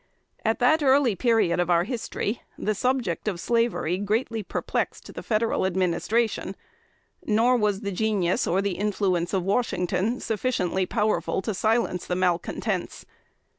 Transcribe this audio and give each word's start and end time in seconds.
At 0.43 0.57
that 0.57 0.81
early 0.81 1.15
period 1.15 1.59
of 1.59 1.69
our 1.69 1.83
history, 1.83 2.41
the 2.57 2.73
subject 2.73 3.27
of 3.27 3.39
slavery 3.39 3.99
greatly 3.99 4.41
perplexed 4.41 5.13
the 5.13 5.21
Federal 5.21 5.63
Administration; 5.63 6.55
nor 7.27 7.55
was 7.55 7.81
the 7.81 7.91
genius, 7.91 8.47
or 8.47 8.63
the 8.63 8.79
influence 8.79 9.31
of 9.31 9.43
Washington, 9.43 10.19
sufficiently 10.19 10.87
powerful 10.87 11.39
to 11.43 11.53
silence 11.53 12.07
the 12.07 12.15
malcontents. 12.15 13.05